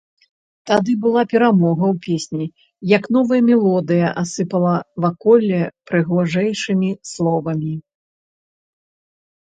Тады 0.69 0.93
была 1.03 1.21
перамога 1.33 1.83
ў 1.93 1.99
песні, 2.05 2.45
як 2.95 3.03
новая 3.17 3.41
мелодыя 3.49 4.07
асыпала 4.23 4.73
ваколле 5.05 5.61
прыгажэйшымі 5.93 6.89
словамі. 7.15 7.73